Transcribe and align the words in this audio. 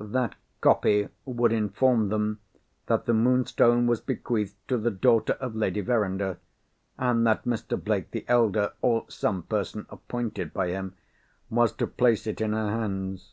That 0.00 0.34
copy 0.60 1.08
would 1.24 1.50
inform 1.50 2.10
them 2.10 2.40
that 2.88 3.06
the 3.06 3.14
Moonstone 3.14 3.86
was 3.86 4.02
bequeathed 4.02 4.54
to 4.68 4.76
the 4.76 4.90
daughter 4.90 5.32
of 5.40 5.56
Lady 5.56 5.80
Verinder, 5.80 6.36
and 6.98 7.26
that 7.26 7.46
Mr. 7.46 7.82
Blake 7.82 8.10
the 8.10 8.26
elder, 8.28 8.74
or 8.82 9.06
some 9.08 9.44
person 9.44 9.86
appointed 9.88 10.52
by 10.52 10.66
him, 10.68 10.94
was 11.48 11.72
to 11.72 11.86
place 11.86 12.26
it 12.26 12.42
in 12.42 12.52
her 12.52 12.68
hands. 12.70 13.32